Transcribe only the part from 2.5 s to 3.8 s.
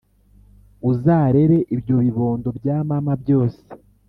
bya mama byose